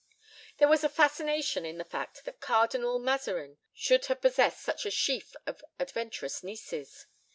[0.57, 4.89] There was a fascination in the fact that Cardinal Mazarin should have possessed such a
[4.89, 7.05] sheaf of adventurous nieces.